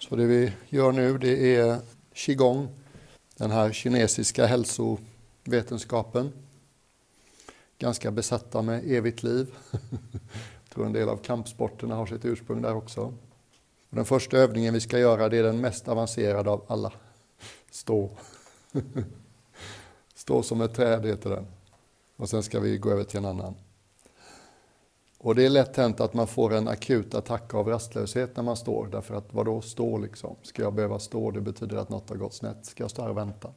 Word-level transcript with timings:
Så 0.00 0.16
det 0.16 0.26
vi 0.26 0.52
gör 0.68 0.92
nu 0.92 1.18
det 1.18 1.56
är 1.56 1.80
qigong, 2.14 2.68
den 3.36 3.50
här 3.50 3.72
kinesiska 3.72 4.46
hälsovetenskapen. 4.46 6.32
Ganska 7.78 8.10
besatta 8.10 8.62
med 8.62 8.90
evigt 8.90 9.22
liv. 9.22 9.54
Jag 9.70 10.74
tror 10.74 10.86
en 10.86 10.92
del 10.92 11.08
av 11.08 11.16
kampsporterna 11.16 11.94
har 11.94 12.06
sitt 12.06 12.24
ursprung 12.24 12.62
där 12.62 12.74
också. 12.74 13.14
Den 13.90 14.04
första 14.04 14.36
övningen 14.36 14.74
vi 14.74 14.80
ska 14.80 14.98
göra 14.98 15.28
det 15.28 15.38
är 15.38 15.42
den 15.42 15.60
mest 15.60 15.88
avancerade 15.88 16.50
av 16.50 16.64
alla. 16.68 16.92
Stå. 17.70 18.10
Stå 20.14 20.42
som 20.42 20.60
ett 20.60 20.74
träd 20.74 21.06
heter 21.06 21.30
den. 21.30 21.46
Och 22.16 22.28
sen 22.28 22.42
ska 22.42 22.60
vi 22.60 22.78
gå 22.78 22.90
över 22.90 23.04
till 23.04 23.18
en 23.18 23.24
annan. 23.24 23.54
Och 25.22 25.34
det 25.34 25.46
är 25.46 25.50
lätt 25.50 25.76
hänt 25.76 26.00
att 26.00 26.14
man 26.14 26.26
får 26.26 26.54
en 26.54 26.68
akut 26.68 27.14
attack 27.14 27.54
av 27.54 27.68
rastlöshet 27.68 28.36
när 28.36 28.42
man 28.42 28.56
står. 28.56 28.86
Därför 28.86 29.14
att 29.14 29.34
vadå 29.34 29.60
stå 29.60 29.98
liksom? 29.98 30.36
Ska 30.42 30.62
jag 30.62 30.74
behöva 30.74 30.98
stå? 30.98 31.30
Det 31.30 31.40
betyder 31.40 31.76
att 31.76 31.88
något 31.88 32.08
har 32.08 32.16
gått 32.16 32.34
snett. 32.34 32.66
Ska 32.66 32.84
jag 32.84 32.90
stå 32.90 33.02
här 33.02 33.08
och 33.08 33.16
vänta? 33.16 33.52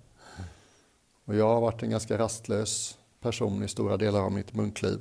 Och 1.25 1.35
jag 1.35 1.47
har 1.47 1.61
varit 1.61 1.83
en 1.83 1.89
ganska 1.89 2.17
rastlös 2.17 2.97
person 3.19 3.63
i 3.63 3.67
stora 3.67 3.97
delar 3.97 4.21
av 4.21 4.31
mitt 4.31 4.53
munkliv. 4.53 4.99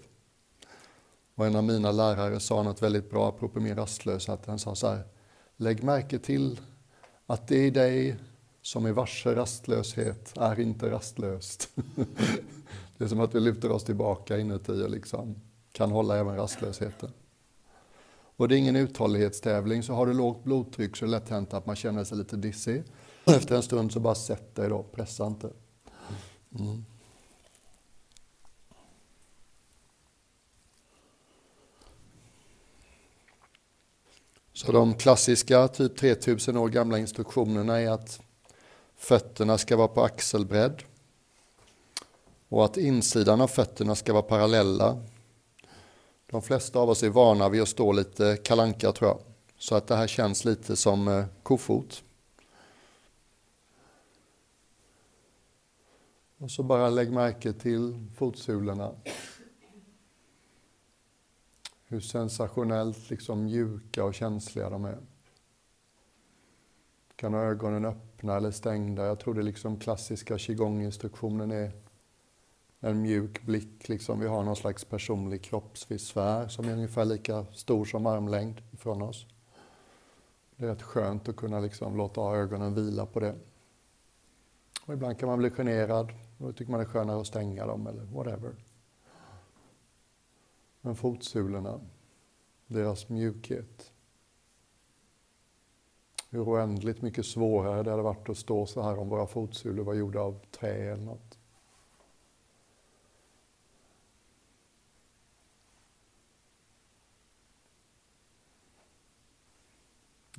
Och 1.35 1.47
en 1.47 1.57
av 1.57 1.65
mina 1.65 1.93
lärare 1.93 2.41
sa 2.41 2.63
något 2.63 2.83
väldigt 2.83 3.11
bra 3.11 3.29
apropå 3.29 3.61
min 3.61 3.77
rastlöshet. 3.77 4.47
Han 4.47 4.59
sa 4.59 4.75
så 4.75 4.89
här, 4.89 5.03
lägg 5.57 5.83
märke 5.83 6.19
till 6.19 6.61
att 7.27 7.49
det 7.49 7.67
i 7.67 7.71
dig 7.71 8.17
som 8.63 8.87
är 8.87 8.93
varse 8.93 9.35
rastlöshet 9.35 10.33
är 10.37 10.61
inte 10.61 10.91
rastlöst. 10.91 11.69
det 12.99 13.05
är 13.05 13.09
som 13.09 13.21
att 13.21 13.35
vi 13.35 13.41
lyfter 13.41 13.71
oss 13.71 13.85
tillbaka 13.85 14.39
inuti 14.39 14.83
och 14.85 14.91
liksom 14.91 15.37
kan 15.73 15.91
hålla 15.91 16.19
även 16.19 16.37
rastlösheten. 16.37 17.11
Och 18.37 18.49
det 18.49 18.57
är 18.57 18.59
ingen 18.59 18.77
uthållighetstävling, 18.77 19.83
så 19.83 19.93
har 19.93 20.07
du 20.07 20.15
lågt 20.15 20.45
blodtryck 20.45 20.97
så 20.97 21.05
är 21.05 21.07
det 21.07 21.11
lätt 21.11 21.29
hänt 21.29 21.55
att 21.55 21.67
man 21.67 21.77
känner 21.77 22.05
sig 22.05 22.19
lite 22.19 22.37
dissig. 22.37 22.83
Efter 23.25 23.57
en 23.57 23.63
stund 23.63 23.93
så 23.93 24.01
bara 24.01 24.15
sätt 24.15 24.55
dig 24.55 24.69
då, 24.69 24.83
pressa 24.83 25.27
inte. 25.27 25.51
Mm. 26.59 26.85
Så 34.53 34.73
de 34.73 34.95
klassiska, 34.95 35.69
typ 35.69 35.97
3000 35.97 36.57
år 36.57 36.69
gamla 36.69 36.99
instruktionerna 36.99 37.81
är 37.81 37.91
att 37.91 38.21
fötterna 38.97 39.59
ska 39.59 39.77
vara 39.77 39.89
på 39.89 40.03
axelbredd 40.03 40.83
och 42.49 42.65
att 42.65 42.77
insidan 42.77 43.41
av 43.41 43.49
fötterna 43.49 43.95
ska 43.95 44.13
vara 44.13 44.23
parallella. 44.23 45.03
De 46.33 46.43
flesta 46.43 46.79
av 46.79 46.91
oss 46.91 47.03
är 47.03 47.09
vana 47.09 47.49
vid 47.49 47.63
att 47.63 47.69
stå 47.69 47.93
lite 47.93 48.37
kalanka 48.45 48.93
tror 48.93 49.11
jag, 49.11 49.19
så 49.59 49.75
att 49.75 49.87
det 49.87 49.97
här 49.97 50.07
känns 50.07 50.45
lite 50.45 50.77
som 50.77 51.09
eh, 51.09 51.25
kofot. 51.43 52.05
Och 56.39 56.51
så 56.51 56.63
bara 56.63 56.91
lägg 56.91 57.13
märke 57.13 57.53
till 57.53 58.07
fotsulorna 58.17 58.95
hur 61.85 62.01
sensationellt 62.01 63.11
liksom 63.11 63.45
mjuka 63.45 64.05
och 64.05 64.15
känsliga 64.15 64.71
de 64.71 64.85
är. 64.85 64.99
Kan 67.17 67.35
ha 67.35 67.41
ögonen 67.41 67.85
öppna 67.85 68.37
eller 68.37 68.51
stängda. 68.51 69.07
Jag 69.07 69.21
tror 69.21 69.35
det 69.35 69.43
liksom 69.43 69.79
klassiska 69.79 70.39
qigong-instruktionen 70.39 71.51
är 71.51 71.73
en 72.85 73.03
mjuk 73.03 73.43
blick. 73.43 73.89
Liksom 73.89 74.21
vi 74.21 74.27
har 74.27 74.43
någon 74.43 74.57
slags 74.57 74.85
personlig 74.85 75.43
kroppsvisfär 75.43 76.49
som 76.49 76.69
är 76.69 76.73
ungefär 76.73 77.05
lika 77.05 77.47
stor 77.53 77.85
som 77.85 78.07
armlängd 78.07 78.63
ifrån 78.71 79.03
oss. 79.03 79.27
Det 80.57 80.65
är 80.65 80.69
rätt 80.69 80.83
skönt 80.83 81.29
att 81.29 81.37
kunna 81.37 81.61
liksom 81.61 81.97
låta 81.97 82.21
ögonen 82.21 82.75
vila 82.75 83.07
på 83.07 83.21
det. 83.21 83.35
Och 84.87 84.95
ibland 84.95 85.19
kan 85.19 85.29
man 85.29 85.39
bli 85.39 85.51
generad 85.51 86.13
och 86.39 86.47
då 86.47 86.53
tycker 86.53 86.71
man 86.71 86.81
det 86.81 86.87
är 86.87 86.89
skönare 86.89 87.21
att 87.21 87.27
stänga 87.27 87.67
dem 87.67 87.87
eller 87.87 88.03
whatever. 88.03 88.55
Men 90.81 90.97
fotsulorna, 90.97 91.81
deras 92.67 93.09
mjukhet. 93.09 93.93
Hur 96.31 96.45
oändligt 96.45 97.03
mycket 97.03 97.27
svårare 97.27 97.83
det 97.83 97.91
hade 97.91 98.03
varit 98.03 98.29
att 98.29 98.39
stå 98.39 98.67
så 98.67 98.83
här 98.83 98.99
om 98.99 99.09
våra 99.09 99.27
fotsulor 99.27 99.85
var 99.85 99.95
gjorda 99.95 100.21
av 100.21 100.41
trä 100.51 100.93
eller 100.93 101.05
något. 101.05 101.32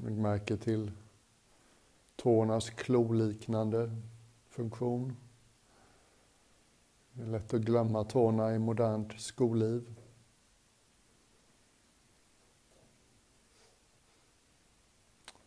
Lägg 0.04 0.18
märke 0.18 0.58
till 0.58 0.92
tårnas 2.16 2.70
kloliknande 2.70 3.92
funktion. 4.50 5.16
Det 7.14 7.24
är 7.24 7.28
lätt 7.28 7.54
att 7.54 7.62
glömma 7.62 8.04
tårna 8.04 8.56
i 8.56 8.60
modernt 8.60 9.22
skolliv. 9.22 9.96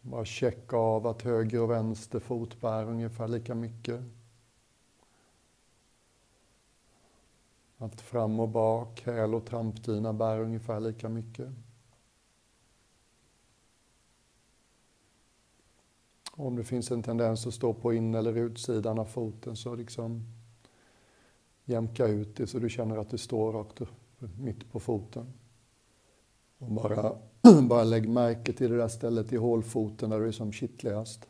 Bara 0.01 0.25
checka 0.25 0.77
av 0.77 1.07
att 1.07 1.23
höger 1.23 1.61
och 1.61 1.71
vänster 1.71 2.21
fot 2.21 2.61
bär 2.61 2.85
ungefär 2.85 3.29
lika 3.29 3.55
mycket. 3.55 4.01
Att 7.79 8.01
fram 8.01 8.41
och 8.41 8.49
bak, 8.49 9.03
häl 9.05 9.35
och 9.35 9.47
trampdyna 9.47 10.13
bär 10.13 10.41
ungefär 10.41 10.81
lika 10.81 11.09
mycket. 11.09 11.49
Om 16.39 16.57
det 16.57 16.65
finns 16.65 16.91
en 16.91 17.03
tendens 17.03 17.47
att 17.47 17.55
stå 17.55 17.75
på 17.75 17.95
in 17.95 18.15
eller 18.15 18.37
utsidan 18.37 18.99
av 18.99 19.05
foten 19.05 19.57
så 19.57 19.75
liksom 19.75 20.25
jämka 21.65 22.07
ut 22.07 22.37
det 22.37 22.47
så 22.47 22.59
du 22.59 22.69
känner 22.69 22.97
att 22.97 23.11
du 23.11 23.19
står 23.19 23.53
rakt 23.53 23.81
upp, 23.81 23.89
mitt 24.39 24.73
på 24.73 24.81
foten. 24.81 25.33
Och 26.59 26.71
bara, 26.71 27.17
bara 27.63 27.85
lägg 27.85 28.09
märke 28.09 28.53
till 28.53 28.71
det 28.71 28.77
där 28.77 28.89
stället 28.89 29.33
i 29.33 29.37
hålfoten 29.37 30.11
där 30.11 30.21
du 30.21 30.29
är 30.29 30.33
som 30.33 30.53
kittligast. 30.53 31.29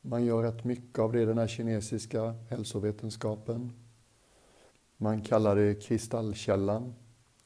Man 0.00 0.24
gör 0.24 0.42
rätt 0.42 0.64
mycket 0.64 0.98
av 0.98 1.12
det 1.12 1.22
i 1.22 1.24
den 1.24 1.38
här 1.38 1.46
kinesiska 1.46 2.34
hälsovetenskapen. 2.48 3.72
Man 4.96 5.22
kallar 5.22 5.56
det 5.56 5.74
kristallkällan 5.74 6.94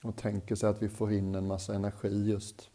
och 0.03 0.17
tänker 0.17 0.55
sig 0.55 0.69
att 0.69 0.83
vi 0.83 0.89
får 0.89 1.13
in 1.13 1.35
en 1.35 1.47
massa 1.47 1.75
energi 1.75 2.31
just 2.31 2.71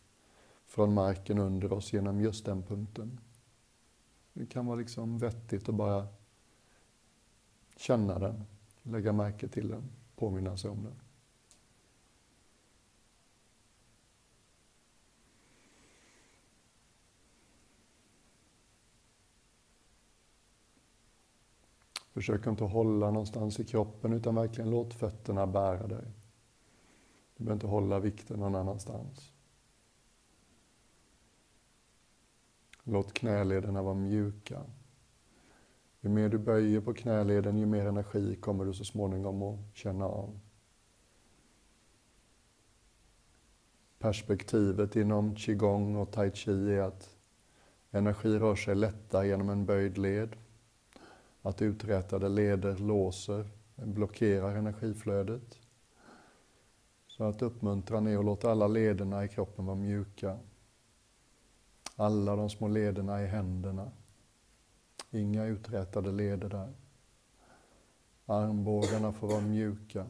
från 0.71 0.93
marken 0.93 1.37
under 1.37 1.73
oss 1.73 1.93
genom 1.93 2.21
just 2.21 2.45
den 2.45 2.63
punkten. 2.63 3.19
Det 4.33 4.45
kan 4.45 4.65
vara 4.65 4.75
liksom 4.75 5.19
vettigt 5.19 5.69
att 5.69 5.75
bara 5.75 6.07
känna 7.77 8.19
den, 8.19 8.43
lägga 8.83 9.13
märke 9.13 9.47
till 9.47 9.67
den 9.67 9.83
påminna 10.15 10.57
sig 10.57 10.71
om 10.71 10.83
den. 10.83 10.95
Försök 22.13 22.47
inte 22.47 22.63
hålla 22.63 23.11
någonstans 23.11 23.59
i 23.59 23.65
kroppen 23.65 24.13
utan 24.13 24.35
verkligen 24.35 24.69
låt 24.69 24.93
fötterna 24.93 25.47
bära 25.47 25.87
dig. 25.87 26.05
Du 27.37 27.43
behöver 27.43 27.53
inte 27.53 27.67
hålla 27.67 27.99
vikten 27.99 28.39
någon 28.39 28.55
annanstans. 28.55 29.31
Låt 32.83 33.13
knälederna 33.13 33.81
vara 33.81 33.95
mjuka. 33.95 34.61
Ju 36.01 36.09
mer 36.09 36.29
du 36.29 36.37
böjer 36.37 36.81
på 36.81 36.93
knäleden, 36.93 37.57
ju 37.57 37.65
mer 37.65 37.85
energi 37.85 38.35
kommer 38.35 38.65
du 38.65 38.73
så 38.73 38.85
småningom 38.85 39.41
att 39.41 39.59
känna 39.73 40.05
av. 40.05 40.39
Perspektivet 43.99 44.95
inom 44.95 45.35
qigong 45.35 45.95
och 45.95 46.11
tai 46.11 46.31
chi 46.31 46.71
är 46.71 46.81
att 46.81 47.15
energi 47.91 48.39
rör 48.39 48.55
sig 48.55 48.75
lättare 48.75 49.27
genom 49.27 49.49
en 49.49 49.65
böjd 49.65 49.97
led. 49.97 50.35
Att 51.41 51.61
uträtade 51.61 52.29
leder 52.29 52.77
låser, 52.77 53.49
blockerar 53.75 54.55
energiflödet. 54.55 55.57
Så 57.07 57.23
att 57.23 57.41
uppmuntran 57.41 58.07
är 58.07 58.17
att 58.17 58.25
låta 58.25 58.51
alla 58.51 58.67
lederna 58.67 59.25
i 59.25 59.27
kroppen 59.27 59.65
vara 59.65 59.75
mjuka. 59.75 60.39
Alla 62.01 62.35
de 62.35 62.49
små 62.49 62.67
lederna 62.67 63.23
i 63.23 63.27
händerna. 63.27 63.91
Inga 65.11 65.45
uträtade 65.45 66.11
leder 66.11 66.49
där. 66.49 66.73
Armbågarna 68.25 69.13
får 69.13 69.27
vara 69.27 69.41
mjuka. 69.41 70.05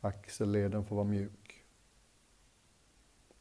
Axelleden 0.00 0.84
får 0.84 0.96
vara 0.96 1.06
mjuk. 1.06 1.64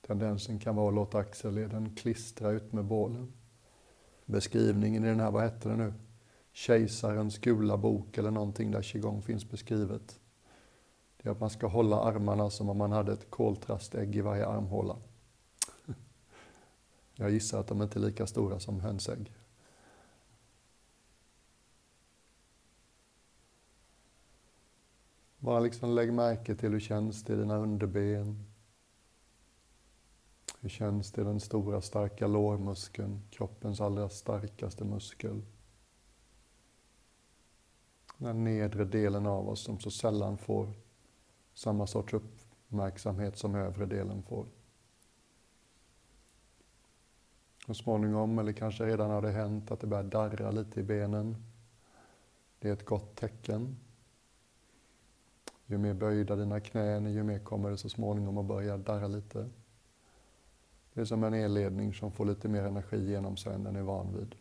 Tendensen 0.01 0.59
kan 0.59 0.75
vara 0.75 0.87
att 0.87 0.93
låta 0.93 1.17
axelleden 1.17 1.95
klistra 1.95 2.51
ut 2.51 2.73
med 2.73 2.85
bålen. 2.85 3.33
Beskrivningen 4.25 5.05
i 5.05 5.07
den 5.07 5.19
här, 5.19 5.31
vad 5.31 5.43
hette 5.43 5.69
det 5.69 5.75
nu? 5.75 5.93
Kejsarens 6.51 7.37
gula 7.37 7.77
bok 7.77 8.17
eller 8.17 8.31
någonting 8.31 8.71
där 8.71 8.81
qigong 8.81 9.21
finns 9.21 9.49
beskrivet. 9.49 10.19
det 11.17 11.29
är 11.29 11.31
att 11.31 11.39
man 11.39 11.49
ska 11.49 11.67
hålla 11.67 12.01
armarna 12.01 12.49
som 12.49 12.69
om 12.69 12.77
man 12.77 12.91
hade 12.91 13.13
ett 13.13 13.29
koltrastägg 13.29 14.15
i 14.15 14.21
varje 14.21 14.47
armhåla. 14.47 14.97
Jag 17.21 17.31
gissar 17.31 17.59
att 17.59 17.67
de 17.67 17.81
inte 17.81 17.99
är 17.99 18.01
lika 18.01 18.27
stora 18.27 18.59
som 18.59 18.79
hönsägg. 18.79 19.33
Bara 25.39 25.59
liksom 25.59 25.89
lägg 25.89 26.13
märke 26.13 26.55
till 26.55 26.71
hur 26.71 26.79
känns 26.79 27.23
det 27.23 27.33
i 27.33 27.35
dina 27.35 27.57
underben. 27.57 28.45
Hur 30.59 30.69
känns 30.69 31.11
det 31.11 31.21
i 31.21 31.23
den 31.23 31.39
stora 31.39 31.81
starka 31.81 32.27
lårmuskeln, 32.27 33.21
kroppens 33.29 33.81
allra 33.81 34.09
starkaste 34.09 34.83
muskel. 34.83 35.41
Den 38.17 38.43
nedre 38.43 38.85
delen 38.85 39.25
av 39.25 39.49
oss 39.49 39.63
som 39.63 39.79
så 39.79 39.91
sällan 39.91 40.37
får 40.37 40.73
samma 41.53 41.87
sorts 41.87 42.13
uppmärksamhet 42.13 43.37
som 43.37 43.55
övre 43.55 43.85
delen 43.85 44.23
får. 44.23 44.45
Så 47.71 47.75
småningom, 47.75 48.39
eller 48.39 48.51
kanske 48.51 48.85
redan 48.85 49.09
har 49.09 49.21
det 49.21 49.31
hänt, 49.31 49.71
att 49.71 49.79
det 49.79 49.87
börjar 49.87 50.03
darra 50.03 50.51
lite 50.51 50.79
i 50.79 50.83
benen. 50.83 51.35
Det 52.59 52.69
är 52.69 52.73
ett 52.73 52.85
gott 52.85 53.15
tecken. 53.15 53.77
Ju 55.65 55.77
mer 55.77 55.93
böjda 55.93 56.35
dina 56.35 56.59
knän 56.59 57.05
är, 57.05 57.09
ju 57.09 57.23
mer 57.23 57.39
kommer 57.39 57.69
det 57.69 57.77
så 57.77 57.89
småningom 57.89 58.37
att 58.37 58.45
börja 58.45 58.77
darra 58.77 59.07
lite. 59.07 59.49
Det 60.93 61.01
är 61.01 61.05
som 61.05 61.23
en 61.23 61.33
elledning 61.33 61.93
som 61.93 62.11
får 62.11 62.25
lite 62.25 62.49
mer 62.49 62.63
energi 62.63 63.09
genom 63.09 63.37
sig 63.37 63.53
än 63.53 63.63
den 63.63 63.75
är 63.75 63.81
van 63.81 64.17
vid. 64.17 64.35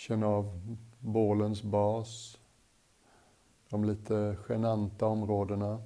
Känn 0.00 0.22
av 0.22 0.76
bålens 0.98 1.62
bas, 1.62 2.38
de 3.68 3.84
lite 3.84 4.36
genanta 4.48 5.06
områdena, 5.06 5.82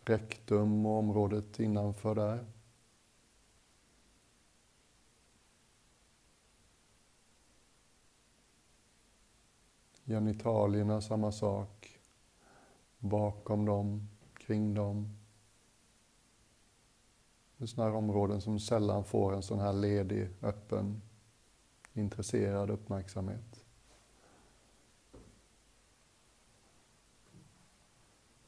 rektum 0.00 0.86
och 0.86 0.98
området 0.98 1.60
innanför 1.60 2.14
där. 2.14 2.46
Genitalierna, 10.04 11.00
samma 11.00 11.32
sak. 11.32 11.98
Bakom 12.98 13.64
dem, 13.64 14.08
kring 14.34 14.74
dem. 14.74 15.18
Det 17.56 17.64
är 17.64 17.66
sådana 17.66 17.90
här 17.90 17.98
områden 17.98 18.40
som 18.40 18.60
sällan 18.60 19.04
får 19.04 19.34
en 19.34 19.42
sån 19.42 19.58
här 19.58 19.72
ledig, 19.72 20.28
öppen 20.42 21.00
intresserad 21.94 22.70
uppmärksamhet. 22.70 23.64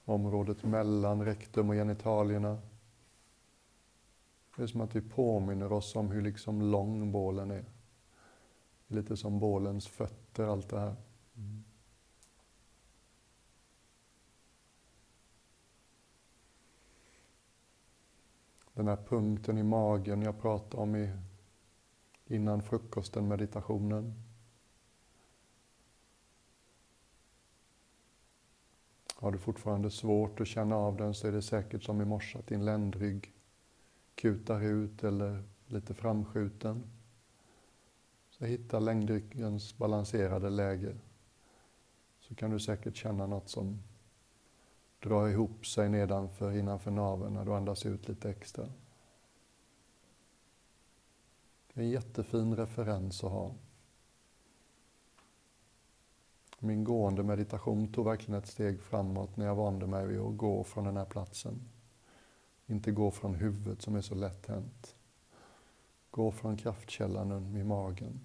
Området 0.05 0.65
mellan 0.65 1.25
rektum 1.25 1.69
och 1.69 1.75
genitalierna. 1.75 2.59
Det 4.57 4.63
är 4.63 4.67
som 4.67 4.81
att 4.81 4.97
vi 4.97 5.01
påminner 5.01 5.73
oss 5.73 5.97
om 5.97 6.11
hur 6.11 6.23
liksom 6.23 6.63
lång 6.63 7.13
bålen 7.13 7.51
är. 7.51 7.65
Lite 8.87 9.17
som 9.17 9.39
bålens 9.39 9.89
fötter, 9.89 10.45
allt 10.45 10.69
det 10.69 10.81
här. 10.81 10.97
Mm. 11.37 11.65
Den 18.75 18.89
här 18.89 18.97
punkten 18.97 19.59
i 19.59 19.63
magen 19.63 20.23
jag 20.23 20.41
pratade 20.41 20.83
om 20.83 20.97
i 20.97 21.13
innan 22.27 22.63
frukosten, 22.63 23.29
meditationen. 23.29 24.15
Har 29.15 29.33
du 29.33 29.39
fortfarande 29.39 29.91
svårt 29.91 30.41
att 30.41 30.47
känna 30.47 30.77
av 30.77 30.97
den 30.97 31.15
så 31.15 31.29
är 31.29 31.33
det 31.33 31.43
säkert 31.43 31.83
som 31.83 32.01
i 32.01 32.05
morse 32.05 32.39
att 32.39 32.47
din 32.47 32.65
ländrygg 32.65 33.33
kutar 34.15 34.63
ut 34.63 35.05
eller 35.05 35.43
lite 35.67 35.95
framskjuten. 35.95 36.83
Så 38.31 38.45
hitta 38.45 38.79
ländryggens 38.79 39.79
balanserade 39.79 40.51
läge. 40.51 40.97
Så 42.21 42.35
kan 42.35 42.51
du 42.51 42.61
säkert 42.61 42.97
känna 42.97 43.27
något 43.27 43.49
som 43.49 43.83
drar 45.01 45.29
ihop 45.29 45.67
sig 45.67 45.89
nedanför, 45.89 46.53
innanför 46.53 46.91
naveln 46.91 47.35
när 47.35 47.45
du 47.45 47.55
andas 47.55 47.87
ut 47.87 48.09
lite 48.09 48.31
extra. 48.31 48.67
Det 51.77 51.83
är 51.83 51.85
en 51.85 51.91
jättefin 51.91 52.57
referens 52.57 53.25
att 53.25 53.31
ha. 53.31 53.55
Min 56.59 56.85
gående 56.85 57.23
meditation 57.23 57.93
tog 57.93 58.05
verkligen 58.05 58.41
ett 58.41 58.49
steg 58.49 58.81
framåt 58.81 59.37
när 59.37 59.47
jag 59.47 59.55
vande 59.55 59.87
mig 59.87 60.07
vid 60.07 60.21
att 60.21 60.37
gå 60.37 60.65
från 60.65 60.85
den 60.85 60.97
här 60.97 61.05
platsen. 61.05 61.69
Inte 62.67 62.91
gå 62.91 63.11
från 63.11 63.35
huvudet 63.35 63.83
som 63.83 63.97
är 63.97 64.01
så 64.01 64.15
lätt 64.15 64.47
hänt. 64.47 64.97
Gå 66.11 66.33
från 66.33 66.57
kraftkällan 66.57 67.57
i 67.57 67.65
magen. 67.65 68.21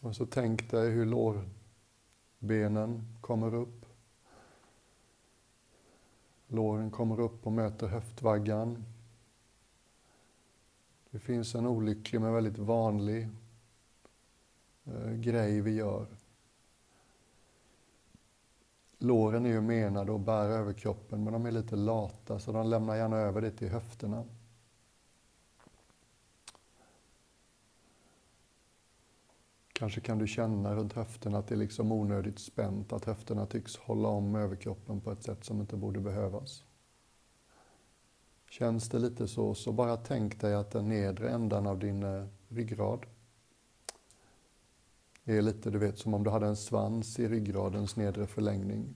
Och 0.00 0.16
så 0.16 0.26
tänk 0.26 0.70
dig 0.70 0.90
hur 0.90 1.06
lårbenen 2.38 3.16
kommer 3.20 3.54
upp. 3.54 3.77
Låren 6.48 6.90
kommer 6.90 7.20
upp 7.20 7.46
och 7.46 7.52
möter 7.52 7.86
höftvaggan. 7.86 8.84
Det 11.10 11.18
finns 11.18 11.54
en 11.54 11.66
olycklig 11.66 12.20
men 12.20 12.34
väldigt 12.34 12.58
vanlig 12.58 13.28
eh, 14.84 15.12
grej 15.12 15.60
vi 15.60 15.74
gör. 15.74 16.06
Låren 18.98 19.46
är 19.46 19.50
ju 19.50 19.60
menade 19.60 20.14
att 20.14 20.20
bära 20.20 20.54
över 20.54 20.72
kroppen 20.72 21.24
men 21.24 21.32
de 21.32 21.46
är 21.46 21.52
lite 21.52 21.76
lata 21.76 22.38
så 22.38 22.52
de 22.52 22.66
lämnar 22.66 22.96
gärna 22.96 23.16
över 23.16 23.40
det 23.40 23.50
till 23.50 23.68
höfterna. 23.68 24.24
Kanske 29.78 30.00
kan 30.00 30.18
du 30.18 30.26
känna 30.26 30.74
runt 30.74 30.92
höfterna 30.92 31.38
att 31.38 31.48
det 31.48 31.54
är 31.54 31.56
liksom 31.56 31.92
onödigt 31.92 32.38
spänt, 32.38 32.92
att 32.92 33.04
höfterna 33.04 33.46
tycks 33.46 33.76
hålla 33.76 34.08
om 34.08 34.34
överkroppen 34.34 35.00
på 35.00 35.12
ett 35.12 35.22
sätt 35.22 35.44
som 35.44 35.60
inte 35.60 35.76
borde 35.76 36.00
behövas. 36.00 36.64
Känns 38.50 38.88
det 38.88 38.98
lite 38.98 39.28
så, 39.28 39.54
så 39.54 39.72
bara 39.72 39.96
tänk 39.96 40.40
dig 40.40 40.54
att 40.54 40.70
den 40.70 40.88
nedre 40.88 41.30
ändan 41.30 41.66
av 41.66 41.78
din 41.78 42.02
eh, 42.02 42.26
ryggrad 42.48 43.06
är 45.24 45.42
lite, 45.42 45.70
du 45.70 45.78
vet, 45.78 45.98
som 45.98 46.14
om 46.14 46.24
du 46.24 46.30
hade 46.30 46.46
en 46.46 46.56
svans 46.56 47.18
i 47.18 47.28
ryggradens 47.28 47.96
nedre 47.96 48.26
förlängning. 48.26 48.94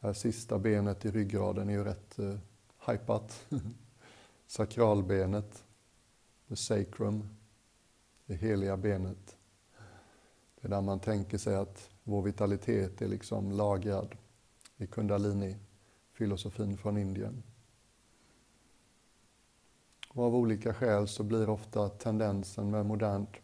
Det 0.00 0.06
här 0.06 0.14
sista 0.14 0.58
benet 0.58 1.04
i 1.04 1.10
ryggraden 1.10 1.68
är 1.68 1.72
ju 1.72 1.84
rätt 1.84 2.18
eh, 2.18 2.38
hypat. 2.86 3.46
Sakralbenet, 4.46 5.64
the 6.48 6.56
sacrum, 6.56 7.37
det 8.28 8.34
heliga 8.34 8.76
benet. 8.76 9.36
Det 10.60 10.66
är 10.66 10.70
där 10.70 10.80
man 10.80 11.00
tänker 11.00 11.38
sig 11.38 11.56
att 11.56 11.90
vår 12.02 12.22
vitalitet 12.22 13.02
är 13.02 13.08
liksom 13.08 13.52
lagrad 13.52 14.16
i 14.76 14.86
kundalini-filosofin 14.86 16.76
från 16.76 16.98
Indien. 16.98 17.42
Och 20.08 20.24
av 20.24 20.36
olika 20.36 20.74
skäl 20.74 21.08
så 21.08 21.22
blir 21.22 21.48
ofta 21.48 21.88
tendensen 21.88 22.70
med 22.70 22.86
modernt 22.86 23.36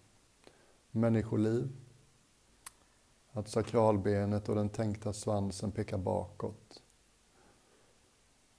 människoliv 0.90 1.68
att 3.32 3.48
sakralbenet 3.48 4.48
och 4.48 4.54
den 4.54 4.68
tänkta 4.68 5.12
svansen 5.12 5.72
pekar 5.72 5.98
bakåt. 5.98 6.82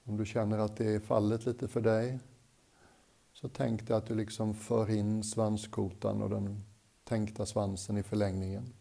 Om 0.03 0.17
du 0.17 0.25
känner 0.25 0.57
att 0.57 0.77
det 0.77 0.95
är 0.95 0.99
fallet 0.99 1.45
lite 1.45 1.67
för 1.67 1.81
dig 1.81 2.19
så 3.35 3.49
tänk 3.49 3.87
dig 3.87 3.97
att 3.97 4.05
du 4.05 4.15
liksom 4.15 4.53
för 4.53 4.89
in 4.89 5.23
svanskotan 5.23 6.21
och 6.21 6.29
den 6.29 6.63
tänkta 7.03 7.45
svansen 7.45 7.97
i 7.97 8.03
förlängningen. 8.03 8.73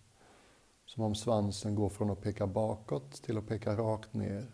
Som 0.86 1.02
om 1.02 1.14
svansen 1.14 1.74
går 1.74 1.88
från 1.88 2.10
att 2.10 2.20
peka 2.20 2.46
bakåt 2.46 3.12
till 3.12 3.38
att 3.38 3.46
peka 3.46 3.76
rakt 3.76 4.14
ner. 4.14 4.52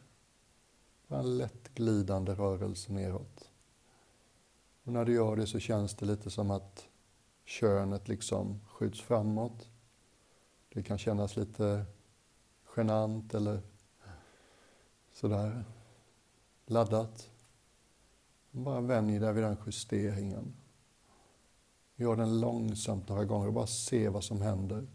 En 1.09 1.38
lätt 1.38 1.75
glidande 1.75 2.33
rörelse 2.33 2.92
neråt. 2.92 3.50
Och 4.85 4.92
när 4.92 5.04
du 5.04 5.14
gör 5.14 5.37
det 5.37 5.47
så 5.47 5.59
känns 5.59 5.95
det 5.95 6.07
lite 6.07 6.30
som 6.30 6.50
att 6.50 6.88
könet 7.45 8.09
liksom 8.09 8.61
skjuts 8.69 9.00
framåt. 9.00 9.69
Det 10.69 10.83
kan 10.83 10.99
kännas 10.99 11.37
lite 11.37 11.85
genant 12.76 13.35
eller 13.35 13.62
sådär 15.12 15.64
laddat. 16.66 17.30
Bara 18.50 18.80
vänj 18.80 19.19
dig 19.19 19.33
vid 19.33 19.42
den 19.42 19.57
justeringen. 19.66 20.54
Gör 21.97 22.16
den 22.16 22.40
långsamt 22.40 23.09
några 23.09 23.25
gånger 23.25 23.47
och 23.47 23.52
bara 23.52 23.66
se 23.66 24.09
vad 24.09 24.25
som 24.25 24.42
händer. 24.42 24.87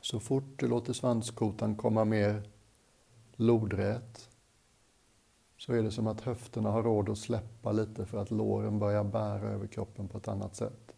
Så 0.00 0.20
fort 0.20 0.58
du 0.58 0.68
låter 0.68 0.92
svanskotan 0.92 1.76
komma 1.76 2.04
mer 2.04 2.50
lodrät 3.36 4.28
så 5.56 5.72
är 5.72 5.82
det 5.82 5.90
som 5.90 6.06
att 6.06 6.20
höfterna 6.20 6.70
har 6.70 6.82
råd 6.82 7.08
att 7.08 7.18
släppa 7.18 7.72
lite 7.72 8.06
för 8.06 8.18
att 8.18 8.30
låren 8.30 8.78
börjar 8.78 9.04
bära 9.04 9.48
över 9.48 9.66
kroppen 9.66 10.08
på 10.08 10.18
ett 10.18 10.28
annat 10.28 10.56
sätt. 10.56 10.92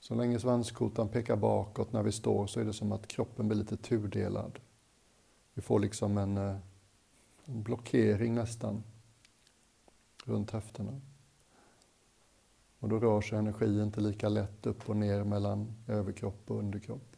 Så 0.00 0.14
länge 0.14 0.40
svanskotan 0.40 1.08
pekar 1.08 1.36
bakåt 1.36 1.92
när 1.92 2.02
vi 2.02 2.12
står 2.12 2.46
så 2.46 2.60
är 2.60 2.64
det 2.64 2.72
som 2.72 2.92
att 2.92 3.06
kroppen 3.06 3.48
blir 3.48 3.58
lite 3.58 3.76
tudelad. 3.76 4.58
Vi 5.54 5.62
får 5.62 5.80
liksom 5.80 6.18
en, 6.18 6.36
eh, 6.36 6.56
en 7.44 7.62
blockering 7.62 8.34
nästan 8.34 8.82
runt 10.24 10.50
höfterna. 10.50 11.00
Och 12.78 12.88
då 12.88 12.98
rör 12.98 13.20
sig 13.20 13.38
energi 13.38 13.82
inte 13.82 14.00
lika 14.00 14.28
lätt 14.28 14.66
upp 14.66 14.88
och 14.88 14.96
ner 14.96 15.24
mellan 15.24 15.84
överkropp 15.88 16.50
och 16.50 16.58
underkropp. 16.58 17.16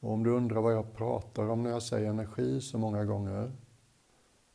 Och 0.00 0.12
om 0.12 0.22
du 0.22 0.30
undrar 0.30 0.60
vad 0.60 0.72
jag 0.72 0.94
pratar 0.94 1.48
om 1.48 1.62
när 1.62 1.70
jag 1.70 1.82
säger 1.82 2.10
energi 2.10 2.60
så 2.60 2.78
många 2.78 3.04
gånger, 3.04 3.52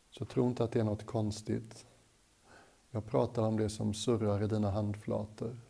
så 0.09 0.25
tro 0.25 0.47
inte 0.47 0.63
att 0.63 0.71
det 0.71 0.79
är 0.79 0.83
något 0.83 1.05
konstigt. 1.05 1.85
Jag 2.91 3.05
pratar 3.05 3.43
om 3.43 3.57
det 3.57 3.69
som 3.69 3.93
surrar 3.93 4.43
i 4.43 4.47
dina 4.47 4.71
handflator. 4.71 5.68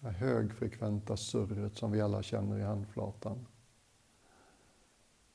Det 0.00 0.10
högfrekventa 0.10 1.16
surret 1.16 1.76
som 1.76 1.92
vi 1.92 2.00
alla 2.00 2.22
känner 2.22 2.58
i 2.58 2.62
handflatan. 2.62 3.46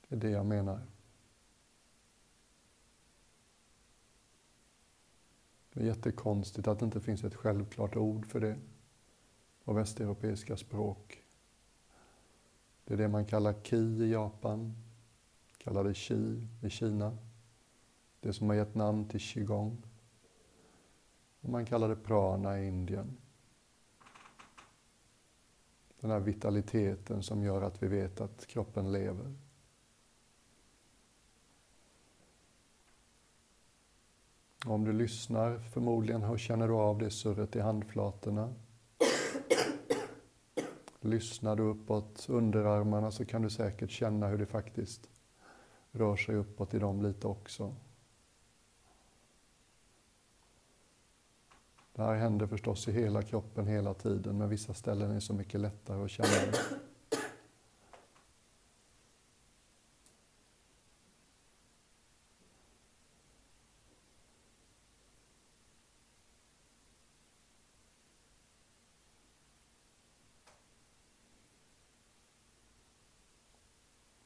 Det 0.08 0.16
är 0.16 0.20
det 0.20 0.30
jag 0.30 0.46
menar. 0.46 0.82
Det 5.74 5.80
är 5.80 5.86
jättekonstigt 5.86 6.68
att 6.68 6.80
det 6.80 6.86
inte 6.86 7.02
finns 7.02 7.24
ett 7.24 7.36
självklart 7.36 7.96
ord 7.96 8.26
för 8.26 8.40
det 8.40 8.58
på 9.64 9.74
västeuropeiska 9.74 10.58
språk. 10.58 11.24
Det 12.86 12.94
är 12.94 12.98
det 12.98 13.08
man 13.08 13.26
kallar 13.26 13.54
ki 13.54 14.04
i 14.04 14.12
Japan, 14.12 14.76
kallar 15.58 15.84
det 15.84 15.94
chi 15.94 16.48
i 16.62 16.70
Kina. 16.70 17.18
Det 18.20 18.34
som 18.34 18.50
har 18.50 18.56
gett 18.56 18.76
namn 18.76 19.08
till 19.08 19.20
qigong. 19.20 19.84
Och 21.42 21.50
man 21.50 21.66
kallar 21.66 21.90
det 21.90 21.96
prana 21.96 22.60
i 22.60 22.68
Indien. 22.68 23.21
Den 26.02 26.12
här 26.12 26.20
vitaliteten 26.20 27.24
som 27.24 27.44
gör 27.44 27.62
att 27.62 27.84
vi 27.84 27.88
vet 27.88 28.22
att 28.22 28.48
kroppen 28.48 28.92
lever. 28.92 29.36
Om 34.66 34.84
du 34.84 34.94
lyssnar 34.94 35.60
förmodligen 35.60 36.38
känner 36.38 36.68
du 36.68 36.74
av 36.74 36.98
det 36.98 37.10
surret 37.10 37.56
i 37.56 37.60
handflatorna. 37.60 38.54
Lyssnar 41.00 41.56
du 41.56 41.64
uppåt 41.64 42.26
underarmarna 42.30 43.12
så 43.12 43.26
kan 43.26 43.42
du 43.42 43.50
säkert 43.50 43.92
känna 43.92 44.28
hur 44.28 44.38
det 44.38 44.46
faktiskt 44.46 45.10
rör 45.92 46.16
sig 46.16 46.36
uppåt 46.36 46.74
i 46.74 46.80
dem 46.80 47.02
lite 47.02 47.28
också. 47.28 47.76
Det 52.02 52.08
här 52.08 52.16
händer 52.16 52.48
förstås 52.48 52.88
i 52.88 52.92
hela 52.92 53.22
kroppen 53.22 53.68
hela 53.68 53.94
tiden, 53.94 54.38
men 54.38 54.50
vissa 54.50 54.74
ställen 54.74 55.12
är 55.12 55.20
så 55.20 55.34
mycket 55.34 55.60
lättare 55.60 56.04
att 56.04 56.12
känna 56.12 56.30
det. 56.30 56.58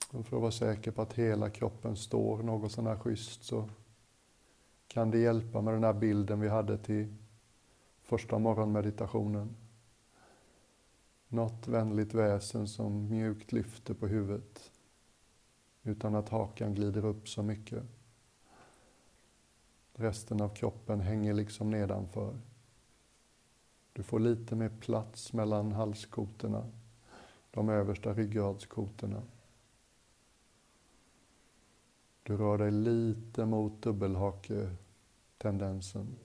För 0.10 0.20
att 0.20 0.32
vara 0.32 0.52
säker 0.52 0.92
på 0.92 1.02
att 1.02 1.14
hela 1.14 1.50
kroppen 1.50 1.96
står 1.96 2.44
något 2.44 2.72
sån 2.72 2.88
här 2.88 2.98
schysst 2.98 3.44
så 3.44 3.70
kan 4.88 5.12
det 5.12 5.18
hjälpa 5.18 5.62
med 5.62 5.74
den 5.74 5.84
här 5.84 5.94
bilden 5.94 6.40
vi 6.40 6.50
hade 6.50 6.78
till 6.78 7.14
första 8.06 8.40
morgonmeditationen. 8.40 9.56
Något 11.28 11.68
vänligt 11.68 12.14
väsen 12.14 12.68
som 12.68 13.10
mjukt 13.10 13.52
lyfter 13.52 13.94
på 13.94 14.08
huvudet 14.08 14.72
utan 15.84 16.16
att 16.16 16.30
hakan 16.30 16.74
glider 16.74 17.06
upp 17.06 17.30
så 17.30 17.44
mycket. 17.44 17.84
Resten 19.94 20.42
av 20.42 20.50
kroppen 20.50 21.00
hänger 21.00 21.34
liksom 21.34 21.70
nedanför. 21.70 22.40
Du 23.94 24.04
får 24.04 24.20
lite 24.20 24.56
mer 24.56 24.72
plats 24.80 25.34
mellan 25.34 25.72
halskotorna, 25.72 26.72
de 27.52 27.70
översta 27.70 28.14
ryggradskotorna. 28.14 29.22
Du 32.24 32.38
rör 32.38 32.58
dig 32.58 32.72
lite 32.72 33.46
mot 33.46 33.82
dubbelhake-tendensen. 33.82 36.16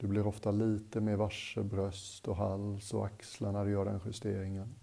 Du 0.00 0.06
blir 0.06 0.26
ofta 0.26 0.50
lite 0.50 1.00
mer 1.00 1.16
varse 1.16 1.62
bröst 1.62 2.28
och 2.28 2.36
hals 2.36 2.94
och 2.94 3.06
axlar 3.06 3.52
när 3.52 3.64
du 3.64 3.70
gör 3.70 3.84
den 3.84 4.00
justeringen. 4.06 4.74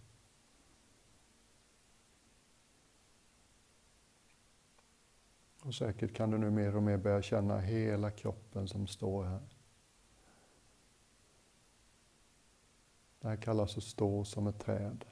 Och 5.64 5.76
säkert 5.76 6.14
kan 6.14 6.32
du 6.32 6.38
nu 6.38 6.50
mer 6.50 6.76
och 6.76 6.84
mer 6.84 6.98
börja 6.98 7.22
känna 7.22 7.60
hela 7.60 8.12
kroppen 8.12 8.68
som 8.68 8.88
står 8.88 9.24
här. 9.24 9.48
Det 13.20 13.28
här 13.28 13.36
kallas 13.38 13.78
att 13.78 13.84
stå 13.84 14.26
som 14.26 14.48
ett 14.48 14.60
träd. 14.60 15.06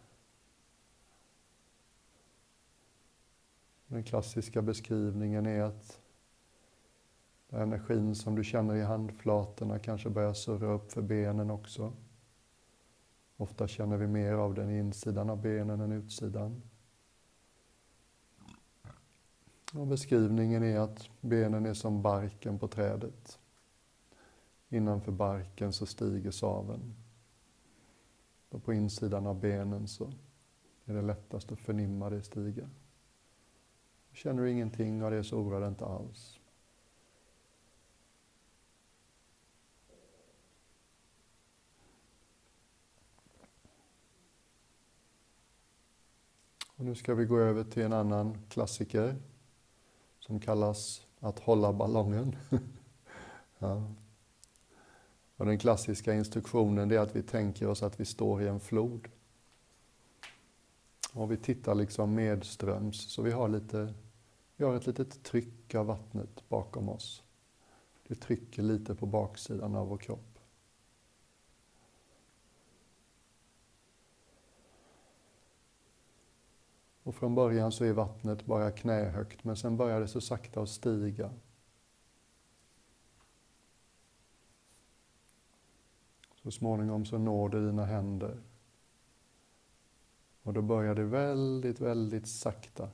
Den 3.88 4.04
klassiska 4.04 4.62
beskrivningen 4.62 5.46
är 5.46 5.62
att 5.62 6.05
energin 7.62 8.16
som 8.16 8.36
du 8.36 8.44
känner 8.44 8.76
i 8.76 8.82
handflatorna 8.82 9.80
kanske 9.80 10.10
börjar 10.10 10.34
surra 10.34 10.74
upp 10.74 10.92
för 10.92 11.02
benen 11.02 11.52
också. 11.52 11.94
Ofta 13.38 13.68
känner 13.68 13.98
vi 13.98 14.08
mer 14.08 14.34
av 14.34 14.54
den 14.54 14.70
i 14.70 14.80
insidan 14.80 15.30
av 15.30 15.42
benen 15.42 15.82
än 15.82 15.92
utsidan. 15.92 16.62
Och 19.74 19.88
beskrivningen 19.88 20.64
är 20.64 20.80
att 20.80 21.10
benen 21.22 21.66
är 21.66 21.74
som 21.74 22.02
barken 22.02 22.60
på 22.60 22.68
trädet. 22.68 23.40
Innanför 24.70 25.12
barken 25.12 25.74
så 25.74 25.86
stiger 25.86 26.32
saven. 26.32 26.96
Och 28.50 28.64
på 28.64 28.74
insidan 28.74 29.28
av 29.28 29.40
benen 29.40 29.88
så 29.88 30.14
är 30.86 30.94
det 30.94 31.02
lättast 31.02 31.52
att 31.52 31.60
förnimma 31.60 32.10
det 32.10 32.24
stiga. 32.24 32.70
Känner 34.12 34.44
du 34.44 34.52
ingenting 34.52 35.04
av 35.04 35.12
det 35.12 35.24
så 35.24 35.38
oroa 35.38 35.60
dig 35.60 35.70
inte 35.70 35.86
alls. 35.86 36.40
Och 46.76 46.86
nu 46.86 46.96
ska 46.96 47.14
vi 47.14 47.26
gå 47.26 47.40
över 47.40 47.64
till 47.64 47.84
en 47.84 47.94
annan 47.94 48.38
klassiker 48.50 49.16
som 50.20 50.40
kallas 50.40 51.06
att 51.20 51.40
hålla 51.40 51.74
ballongen. 51.74 52.36
ja. 53.60 53.92
Och 55.38 55.46
den 55.46 55.60
klassiska 55.60 56.14
instruktionen 56.14 56.92
är 56.92 57.00
att 57.00 57.16
vi 57.16 57.24
tänker 57.24 57.68
oss 57.68 57.84
att 57.84 58.00
vi 58.00 58.06
står 58.06 58.42
i 58.42 58.48
en 58.48 58.60
flod. 58.60 59.08
Och 61.14 61.32
vi 61.32 61.38
tittar 61.38 61.76
liksom 61.76 62.16
medströms, 62.16 63.12
så 63.12 63.22
vi 63.22 63.32
har, 63.32 63.50
lite, 63.50 63.94
vi 64.56 64.66
har 64.66 64.76
ett 64.76 64.88
litet 64.88 65.24
tryck 65.24 65.76
av 65.76 65.86
vattnet 65.86 66.50
bakom 66.50 66.90
oss. 66.90 67.24
Det 68.08 68.16
trycker 68.16 68.64
lite 68.64 68.96
på 68.96 69.06
baksidan 69.06 69.76
av 69.76 69.88
vår 69.88 69.98
kropp. 69.98 70.35
Och 77.06 77.16
från 77.16 77.36
början 77.36 77.72
så 77.72 77.86
är 77.86 77.94
vattnet 77.94 78.46
bara 78.46 78.72
knähögt, 78.72 79.44
men 79.44 79.56
sen 79.56 79.78
börjar 79.78 80.00
det 80.00 80.08
så 80.08 80.22
sakta 80.22 80.62
att 80.62 80.70
stiga. 80.70 81.32
Så 86.44 86.52
småningom 86.52 87.06
så 87.06 87.18
når 87.18 87.50
det 87.50 87.66
dina 87.66 87.86
händer. 87.86 88.42
Och 90.42 90.54
då 90.54 90.62
börjar 90.62 90.96
det 90.96 91.04
väldigt, 91.04 91.80
väldigt 91.80 92.28
sakta 92.28 92.90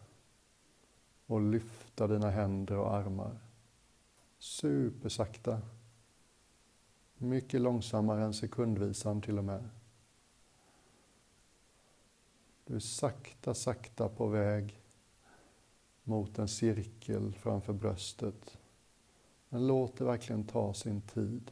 Och 1.26 1.42
lyfta 1.42 2.08
dina 2.08 2.30
händer 2.30 2.78
och 2.78 2.94
armar. 2.94 3.40
Supersakta. 4.38 5.62
Mycket 7.18 7.62
långsammare 7.62 8.24
än 8.24 8.34
sekundvisan 8.34 9.22
till 9.22 9.38
och 9.38 9.44
med. 9.44 9.70
Du 12.66 12.76
är 12.76 12.80
sakta, 12.80 13.54
sakta 13.54 14.10
på 14.10 14.28
väg 14.28 14.82
mot 16.04 16.40
en 16.40 16.48
cirkel 16.48 17.34
framför 17.34 17.74
bröstet. 17.74 18.58
Men 19.50 19.68
låt 19.68 19.98
det 19.98 20.04
verkligen 20.04 20.44
ta 20.44 20.74
sin 20.74 21.02
tid. 21.02 21.52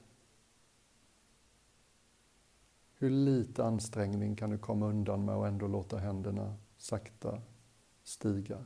Hur 2.98 3.10
lite 3.10 3.66
ansträngning 3.66 4.36
kan 4.36 4.50
du 4.50 4.58
komma 4.58 4.86
undan 4.86 5.26
med 5.26 5.36
och 5.36 5.48
ändå 5.48 5.68
låta 5.68 5.98
händerna 5.98 6.56
sakta 6.78 7.42
stiga? 8.04 8.66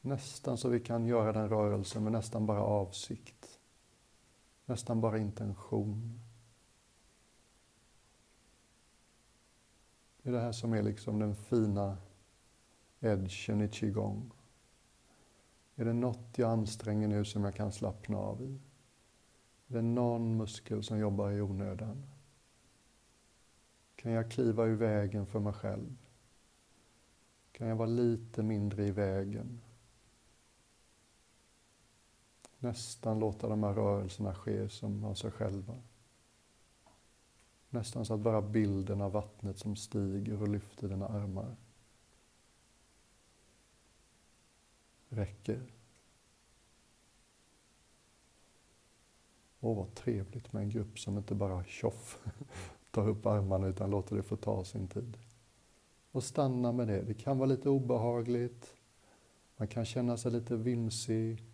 Nästan 0.00 0.58
så 0.58 0.68
vi 0.68 0.80
kan 0.80 1.06
göra 1.06 1.32
den 1.32 1.48
rörelsen 1.48 2.02
med 2.02 2.12
nästan 2.12 2.46
bara 2.46 2.62
avsikt. 2.62 3.58
Nästan 4.66 5.00
bara 5.00 5.18
intention. 5.18 6.20
Det 10.22 10.28
är 10.28 10.32
det 10.32 10.40
här 10.40 10.52
som 10.52 10.72
är 10.72 10.82
liksom 10.82 11.18
den 11.18 11.34
fina 11.34 11.96
edgen 13.00 13.60
i 13.60 13.68
qigong. 13.68 14.30
Är 15.74 15.84
det 15.84 15.92
något 15.92 16.38
jag 16.38 16.50
anstränger 16.50 17.08
nu 17.08 17.24
som 17.24 17.44
jag 17.44 17.54
kan 17.54 17.72
slappna 17.72 18.16
av 18.16 18.42
i? 18.42 18.60
Är 19.68 19.74
det 19.74 19.82
någon 19.82 20.36
muskel 20.36 20.82
som 20.82 20.98
jobbar 20.98 21.30
i 21.30 21.40
onödan? 21.40 22.02
Kan 23.96 24.12
jag 24.12 24.30
kliva 24.30 24.64
ur 24.64 24.76
vägen 24.76 25.26
för 25.26 25.40
mig 25.40 25.52
själv? 25.52 25.96
Kan 27.52 27.68
jag 27.68 27.76
vara 27.76 27.88
lite 27.88 28.42
mindre 28.42 28.86
i 28.86 28.90
vägen? 28.90 29.60
Nästan 32.58 33.18
låta 33.18 33.48
de 33.48 33.62
här 33.62 33.74
rörelserna 33.74 34.34
ske 34.34 34.68
som 34.68 35.04
av 35.04 35.14
sig 35.14 35.30
själva. 35.30 35.74
Nästan 37.70 38.04
så 38.04 38.14
att 38.14 38.20
bara 38.20 38.42
bilden 38.42 39.00
av 39.00 39.12
vattnet 39.12 39.58
som 39.58 39.76
stiger 39.76 40.42
och 40.42 40.48
lyfter 40.48 40.88
dina 40.88 41.08
armar 41.08 41.56
räcker. 45.08 45.62
Åh, 49.60 49.76
vad 49.76 49.94
trevligt 49.94 50.52
med 50.52 50.62
en 50.62 50.70
grupp 50.70 50.98
som 50.98 51.18
inte 51.18 51.34
bara 51.34 51.64
tjoff 51.64 52.26
tar 52.90 53.08
upp 53.08 53.26
armarna 53.26 53.66
utan 53.66 53.90
låter 53.90 54.16
det 54.16 54.22
få 54.22 54.36
ta 54.36 54.64
sin 54.64 54.88
tid. 54.88 55.18
Och 56.12 56.24
stanna 56.24 56.72
med 56.72 56.88
det. 56.88 57.02
Det 57.02 57.14
kan 57.14 57.38
vara 57.38 57.46
lite 57.46 57.68
obehagligt. 57.68 58.74
Man 59.56 59.68
kan 59.68 59.84
känna 59.84 60.16
sig 60.16 60.32
lite 60.32 60.56
vimsig. 60.56 61.44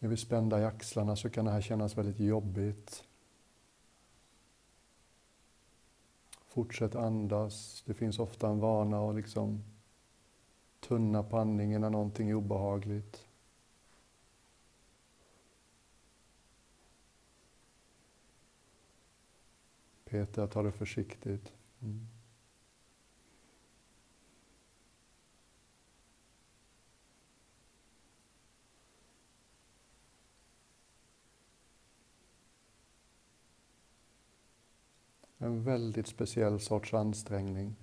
Är 0.00 0.08
vi 0.08 0.16
spända 0.16 0.60
i 0.60 0.64
axlarna 0.64 1.16
så 1.16 1.30
kan 1.30 1.44
det 1.44 1.50
här 1.50 1.60
kännas 1.60 1.98
väldigt 1.98 2.20
jobbigt. 2.20 3.04
Fortsätt 6.52 6.94
andas. 6.94 7.82
Det 7.86 7.94
finns 7.94 8.18
ofta 8.18 8.48
en 8.48 8.60
vana 8.60 9.08
att 9.08 9.14
liksom 9.16 9.64
tunna 10.80 11.22
på 11.22 11.38
andningen 11.38 11.80
när 11.80 11.90
någonting 11.90 12.30
är 12.30 12.34
obehagligt. 12.34 13.26
Peter, 20.04 20.46
ta 20.46 20.62
det 20.62 20.72
försiktigt. 20.72 21.52
Mm. 21.80 22.06
En 35.42 35.62
väldigt 35.62 36.06
speciell 36.06 36.60
sorts 36.60 36.94
ansträngning. 36.94 37.76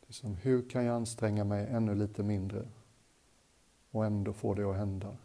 Det 0.00 0.08
är 0.08 0.12
som, 0.12 0.34
hur 0.34 0.68
kan 0.68 0.84
jag 0.84 0.96
anstränga 0.96 1.44
mig 1.44 1.66
ännu 1.66 1.94
lite 1.94 2.22
mindre 2.22 2.68
och 3.90 4.06
ändå 4.06 4.32
få 4.32 4.54
det 4.54 4.70
att 4.70 4.76
hända? 4.76 5.16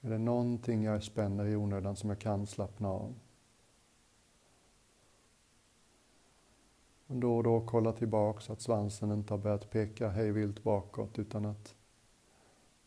Är 0.00 0.10
det 0.10 0.18
någonting 0.18 0.82
jag 0.82 1.02
spänner 1.02 1.46
i 1.46 1.56
onödan 1.56 1.96
som 1.96 2.10
jag 2.10 2.18
kan 2.18 2.46
slappna 2.46 2.88
av? 2.88 3.14
Och 7.06 7.16
då 7.16 7.36
och 7.36 7.42
då 7.42 7.66
kolla 7.66 7.92
tillbaka 7.92 8.40
så 8.40 8.52
att 8.52 8.60
svansen 8.60 9.12
inte 9.12 9.32
har 9.32 9.38
börjat 9.38 9.70
peka 9.70 10.08
hej 10.08 10.32
vilt 10.32 10.62
bakåt 10.62 11.18
utan 11.18 11.46
att 11.46 11.74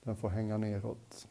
den 0.04 0.16
får 0.16 0.30
hänga 0.30 0.58
neråt. 0.58 1.28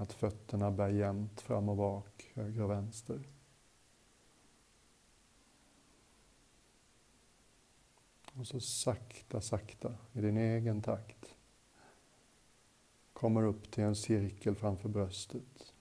Att 0.00 0.12
fötterna 0.12 0.70
bär 0.70 0.88
jämnt 0.88 1.40
fram 1.40 1.68
och 1.68 1.76
bak, 1.76 2.30
höger 2.34 2.62
och 2.62 2.70
vänster. 2.70 3.28
Och 8.34 8.46
så 8.46 8.60
sakta, 8.60 9.40
sakta, 9.40 9.94
i 10.12 10.20
din 10.20 10.36
egen 10.36 10.82
takt, 10.82 11.36
kommer 13.12 13.42
upp 13.42 13.70
till 13.70 13.84
en 13.84 13.96
cirkel 13.96 14.54
framför 14.54 14.88
bröstet. 14.88 15.74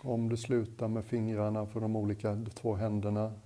Om 0.00 0.28
du 0.28 0.36
slutar 0.36 0.88
med 0.88 1.04
fingrarna 1.04 1.66
för 1.66 1.80
de 1.80 1.96
olika 1.96 2.44
två 2.54 2.74
händerna, 2.74 3.40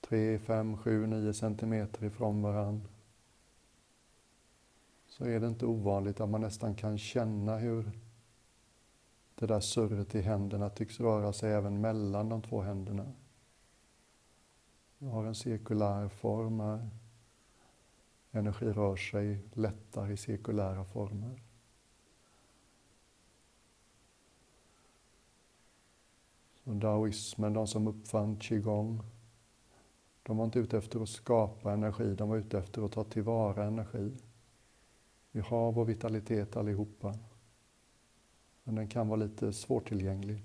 3, 0.00 0.38
5, 0.38 0.76
7, 0.76 1.06
9 1.06 1.34
centimeter 1.34 2.04
ifrån 2.04 2.42
varandra, 2.42 2.88
så 5.18 5.24
är 5.24 5.40
det 5.40 5.46
inte 5.46 5.66
ovanligt 5.66 6.20
att 6.20 6.28
man 6.28 6.40
nästan 6.40 6.74
kan 6.74 6.98
känna 6.98 7.56
hur 7.56 7.90
det 9.34 9.46
där 9.46 9.60
surret 9.60 10.14
i 10.14 10.20
händerna 10.20 10.70
tycks 10.70 11.00
röra 11.00 11.32
sig 11.32 11.52
även 11.52 11.80
mellan 11.80 12.28
de 12.28 12.42
två 12.42 12.60
händerna. 12.60 13.12
Jag 14.98 15.08
har 15.08 15.24
en 15.24 15.34
cirkulär 15.34 16.08
form 16.08 16.60
här. 16.60 16.88
Energi 18.30 18.66
rör 18.66 18.96
sig 18.96 19.44
lättare 19.52 20.12
i 20.12 20.16
cirkulära 20.16 20.84
former. 20.84 21.42
Så 26.64 26.70
daoismen, 26.70 27.52
de 27.52 27.66
som 27.66 27.88
uppfann 27.88 28.36
qigong, 28.36 29.02
de 30.22 30.36
var 30.36 30.44
inte 30.44 30.58
ute 30.58 30.78
efter 30.78 31.02
att 31.02 31.08
skapa 31.08 31.72
energi, 31.72 32.14
de 32.14 32.28
var 32.28 32.36
ute 32.36 32.58
efter 32.58 32.84
att 32.84 32.92
ta 32.92 33.04
tillvara 33.04 33.64
energi. 33.64 34.16
Vi 35.32 35.40
har 35.40 35.72
vår 35.72 35.84
vitalitet 35.84 36.56
allihopa. 36.56 37.14
Men 38.64 38.74
den 38.74 38.88
kan 38.88 39.08
vara 39.08 39.20
lite 39.20 39.52
svårtillgänglig. 39.52 40.44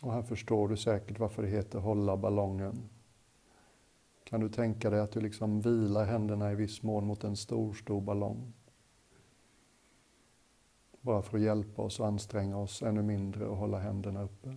Och 0.00 0.12
här 0.12 0.22
förstår 0.22 0.68
du 0.68 0.76
säkert 0.76 1.18
varför 1.18 1.42
det 1.42 1.48
heter 1.48 1.78
hålla 1.78 2.16
ballongen. 2.16 2.88
Kan 4.24 4.40
du 4.40 4.48
tänka 4.48 4.90
dig 4.90 5.00
att 5.00 5.12
du 5.12 5.20
liksom 5.20 5.60
vilar 5.60 6.04
händerna 6.04 6.52
i 6.52 6.54
viss 6.54 6.82
mån 6.82 7.06
mot 7.06 7.24
en 7.24 7.36
stor, 7.36 7.72
stor 7.74 8.00
ballong? 8.00 8.52
Bara 11.00 11.22
för 11.22 11.38
att 11.38 11.44
hjälpa 11.44 11.82
oss 11.82 12.00
och 12.00 12.06
anstränga 12.06 12.58
oss 12.58 12.82
ännu 12.82 13.02
mindre 13.02 13.46
och 13.46 13.56
hålla 13.56 13.78
händerna 13.78 14.22
uppe. 14.22 14.56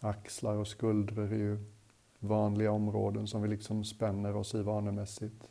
Axlar 0.00 0.56
och 0.56 0.68
skuldror 0.68 1.32
är 1.32 1.36
ju 1.36 1.64
vanliga 2.18 2.72
områden 2.72 3.26
som 3.26 3.42
vi 3.42 3.48
liksom 3.48 3.84
spänner 3.84 4.36
oss 4.36 4.54
i 4.54 4.62
vanemässigt. 4.62 5.48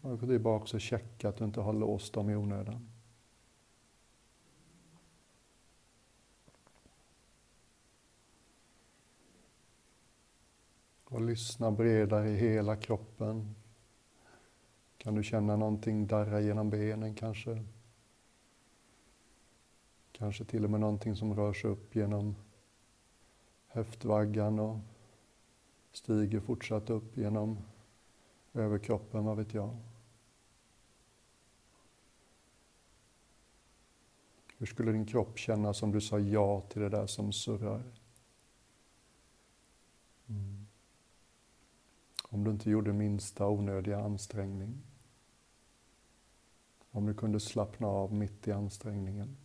Och 0.00 0.18
bara 0.18 0.56
också 0.56 0.76
att 0.76 0.82
checka 0.82 1.28
att 1.28 1.36
du 1.36 1.44
inte 1.44 1.60
har 1.60 1.72
låst 1.72 2.12
dem 2.12 2.30
i 2.30 2.36
onödan. 2.36 2.88
Och 11.04 11.20
lyssna 11.20 11.70
bredare 11.70 12.30
i 12.30 12.36
hela 12.36 12.76
kroppen. 12.76 13.54
Kan 14.98 15.14
du 15.14 15.22
känna 15.22 15.56
någonting 15.56 16.06
darra 16.06 16.40
genom 16.40 16.70
benen 16.70 17.14
kanske? 17.14 17.64
Kanske 20.20 20.44
till 20.44 20.64
och 20.64 20.70
med 20.70 20.80
någonting 20.80 21.16
som 21.16 21.34
rör 21.34 21.52
sig 21.52 21.70
upp 21.70 21.96
genom 21.96 22.36
höftvaggan 23.66 24.58
och 24.58 24.78
stiger 25.92 26.40
fortsatt 26.40 26.90
upp 26.90 27.16
genom 27.16 27.58
överkroppen, 28.54 29.24
vad 29.24 29.36
vet 29.36 29.54
jag. 29.54 29.76
Hur 34.58 34.66
skulle 34.66 34.92
din 34.92 35.06
kropp 35.06 35.38
kännas 35.38 35.82
om 35.82 35.92
du 35.92 36.00
sa 36.00 36.18
ja 36.18 36.60
till 36.60 36.82
det 36.82 36.88
där 36.88 37.06
som 37.06 37.32
surrar? 37.32 37.82
Mm. 40.28 40.66
Om 42.22 42.44
du 42.44 42.50
inte 42.50 42.70
gjorde 42.70 42.92
minsta 42.92 43.48
onödiga 43.48 44.00
ansträngning. 44.00 44.82
Om 46.90 47.06
du 47.06 47.14
kunde 47.14 47.40
slappna 47.40 47.86
av 47.86 48.14
mitt 48.14 48.48
i 48.48 48.52
ansträngningen. 48.52 49.36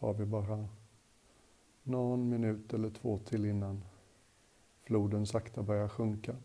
Tar 0.00 0.14
vi 0.14 0.24
bara 0.24 0.68
någon 1.82 2.28
minut 2.28 2.74
eller 2.74 2.90
två 2.90 3.18
till 3.18 3.44
innan 3.44 3.84
floden 4.82 5.26
sakta 5.26 5.62
börjar 5.62 5.88
sjunka. 5.88 6.36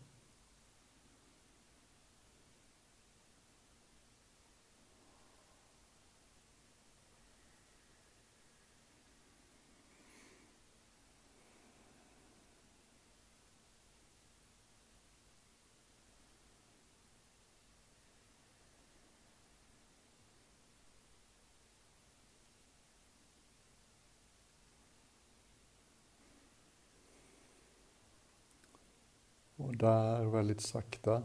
Och 29.74 29.78
där, 29.78 30.24
väldigt 30.24 30.60
sakta, 30.60 31.22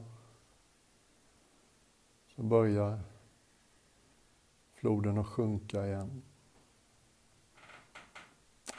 så 2.35 2.43
börjar 2.43 2.99
floden 4.73 5.17
att 5.17 5.27
sjunka 5.27 5.87
igen. 5.87 6.21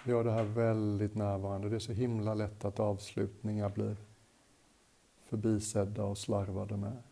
Gör 0.05 0.25
det 0.25 0.31
här 0.31 0.45
väldigt 0.45 1.15
närvarande. 1.15 1.69
Det 1.69 1.77
är 1.77 1.81
så 1.81 1.93
himla 1.93 2.35
lätt 2.35 2.65
att 2.65 2.81
avslutningar 2.81 3.69
blir 3.69 3.97
förbisedda 5.19 6.05
och 6.05 6.19
slarvade 6.19 6.77
med. 6.77 7.03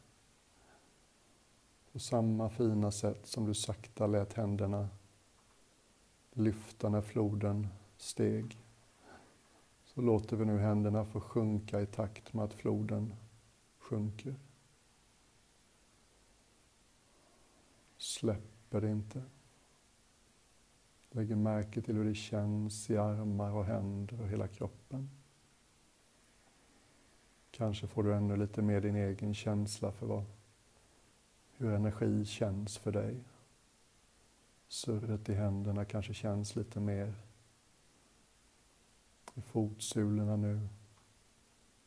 På 1.93 1.99
samma 1.99 2.51
fina 2.51 2.91
sätt 2.91 3.27
som 3.27 3.47
du 3.47 3.55
sakta 3.55 4.07
lät 4.07 4.33
händerna 4.33 4.89
lyfta 6.33 6.89
när 6.89 7.03
floden 7.03 7.69
steg 7.97 8.59
så 9.99 10.03
låter 10.03 10.37
vi 10.37 10.45
nu 10.45 10.59
händerna 10.59 11.05
få 11.05 11.21
sjunka 11.21 11.81
i 11.81 11.87
takt 11.87 12.33
med 12.33 12.45
att 12.45 12.55
floden 12.55 13.15
sjunker. 13.79 14.35
Släpper 17.97 18.81
det 18.81 18.91
inte. 18.91 19.23
Lägger 21.11 21.37
märke 21.37 21.83
till 21.83 21.97
hur 21.97 22.05
det 22.05 22.15
känns 22.15 22.91
i 22.91 22.97
armar 22.97 23.51
och 23.51 23.65
händer 23.65 24.21
och 24.21 24.29
hela 24.29 24.49
kroppen. 24.49 25.11
Kanske 27.51 27.87
får 27.87 28.03
du 28.03 28.15
ännu 28.15 28.37
lite 28.37 28.63
mer 28.63 28.81
din 28.81 28.97
egen 28.97 29.35
känsla 29.35 29.93
för 29.93 30.07
vad, 30.07 30.25
hur 31.57 31.73
energi 31.73 32.25
känns 32.25 32.79
för 32.79 32.93
dig. 32.93 33.25
Surret 34.69 35.29
i 35.29 35.35
händerna 35.35 35.85
kanske 35.85 36.15
känns 36.15 36.57
lite 36.57 36.81
mer 36.81 37.15
i 39.39 39.41
fotsulorna 39.41 40.37
nu. 40.37 40.69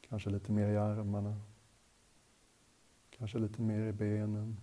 Kanske 0.01 0.29
lite 0.29 0.51
mer 0.51 0.67
i 0.67 0.77
armarna. 0.77 1.41
Kanske 3.09 3.39
lite 3.39 3.61
mer 3.61 3.87
i 3.87 3.91
benen. 3.91 4.57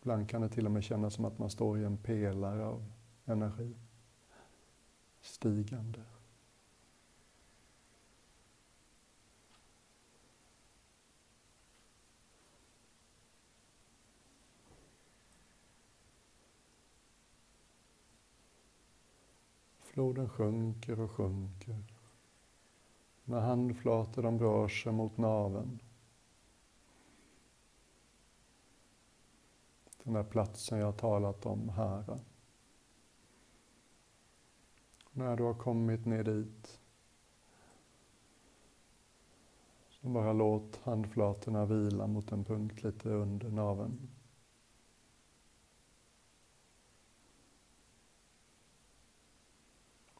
Ibland 0.00 0.28
kan 0.28 0.42
det 0.42 0.48
till 0.48 0.66
och 0.66 0.72
med 0.72 0.84
kännas 0.84 1.14
som 1.14 1.24
att 1.24 1.38
man 1.38 1.50
står 1.50 1.78
i 1.78 1.84
en 1.84 1.96
pelare 1.96 2.64
av 2.64 2.92
energi. 3.24 3.76
Stigande. 5.20 6.04
Floden 19.98 20.28
sjunker 20.28 21.00
och 21.00 21.10
sjunker. 21.10 21.84
När 23.24 23.40
handflator 23.40 24.22
de 24.22 24.38
rör 24.38 24.68
sig 24.68 24.92
mot 24.92 25.16
naven. 25.16 25.80
Den 30.02 30.12
där 30.12 30.24
platsen 30.24 30.78
jag 30.78 30.86
har 30.86 30.92
talat 30.92 31.46
om 31.46 31.68
här. 31.68 32.18
När 35.12 35.36
du 35.36 35.42
har 35.42 35.54
kommit 35.54 36.06
ner 36.06 36.24
dit 36.24 36.80
så 39.88 40.08
bara 40.08 40.32
låt 40.32 40.76
handflatorna 40.76 41.64
vila 41.64 42.06
mot 42.06 42.32
en 42.32 42.44
punkt 42.44 42.82
lite 42.82 43.08
under 43.08 43.50
naveln. 43.50 44.08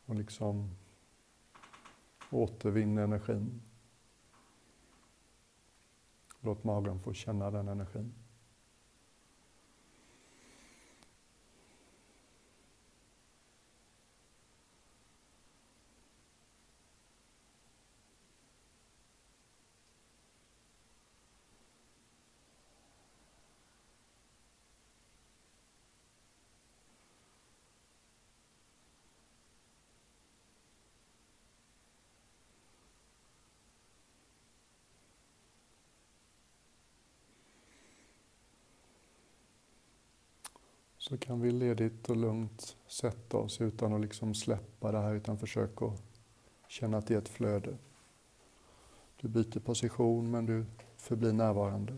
Och 0.08 0.14
liksom 0.14 0.70
återvinna 2.30 3.02
energin. 3.02 3.62
Låt 6.40 6.64
magen 6.64 7.00
få 7.00 7.12
känna 7.12 7.50
den 7.50 7.68
energin. 7.68 8.14
Så 41.08 41.18
kan 41.18 41.40
vi 41.40 41.50
ledigt 41.50 42.10
och 42.10 42.16
lugnt 42.16 42.76
sätta 42.86 43.36
oss 43.36 43.60
utan 43.60 43.92
att 43.92 44.00
liksom 44.00 44.34
släppa 44.34 44.92
det 44.92 44.98
här, 44.98 45.14
utan 45.14 45.38
försöka 45.38 45.86
att 45.86 46.00
känna 46.68 46.98
att 46.98 47.06
det 47.06 47.14
är 47.14 47.18
ett 47.18 47.28
flöde. 47.28 47.76
Du 49.20 49.28
byter 49.28 49.60
position 49.60 50.30
men 50.30 50.46
du 50.46 50.64
förblir 50.96 51.32
närvarande. 51.32 51.92